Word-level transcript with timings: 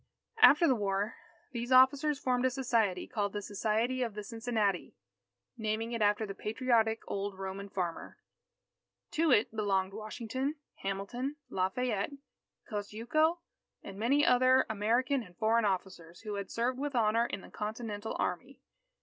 After 0.41 0.67
the 0.67 0.73
war, 0.73 1.13
these 1.51 1.71
officers 1.71 2.17
formed 2.17 2.43
a 2.43 2.49
society, 2.49 3.05
called 3.05 3.33
the 3.33 3.41
Society 3.43 4.01
of 4.01 4.15
the 4.15 4.23
Cincinnati, 4.23 4.95
naming 5.57 5.91
it 5.91 6.01
after 6.01 6.25
the 6.25 6.33
patriotic 6.33 7.03
old 7.07 7.37
Roman 7.37 7.69
farmer. 7.69 8.17
To 9.11 9.29
it 9.31 9.55
belonged 9.55 9.93
Washington, 9.93 10.55
Hamilton, 10.77 11.35
Lafayette, 11.51 12.13
Kosciuszko, 12.67 13.41
and 13.83 13.99
many 13.99 14.25
other 14.25 14.65
American 14.71 15.21
and 15.21 15.37
foreign 15.37 15.65
officers, 15.65 16.21
who 16.21 16.33
had 16.33 16.49
served 16.49 16.79
with 16.79 16.95
honour 16.95 17.27
in 17.27 17.41
the 17.41 17.51
Continental 17.51 18.15
army. 18.17 18.59